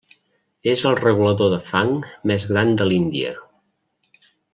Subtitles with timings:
[0.69, 1.91] És el regulador de fang
[2.31, 3.35] més gran de l'Índia.